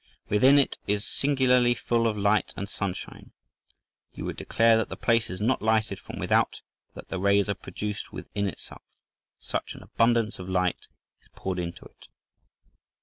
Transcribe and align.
Within 0.29 0.57
it 0.57 0.79
is 0.87 1.05
singularly 1.07 1.75
full 1.75 2.07
of 2.07 2.17
light 2.17 2.53
and 2.57 2.67
sunshine; 2.67 3.33
you 4.13 4.25
would 4.25 4.35
declare 4.35 4.75
that 4.77 4.89
the 4.89 4.97
place 4.97 5.29
is 5.29 5.39
not 5.39 5.61
lighted 5.61 5.99
from 5.99 6.17
without, 6.17 6.61
but 6.95 7.07
that 7.07 7.09
the 7.09 7.19
rays 7.19 7.47
are 7.47 7.53
produced 7.53 8.11
within 8.11 8.47
itself, 8.47 8.81
such 9.37 9.75
an 9.75 9.83
abundance 9.83 10.39
of 10.39 10.49
light 10.49 10.87
is 11.21 11.27
poured 11.35 11.59
into 11.59 11.85
it. 11.85 12.07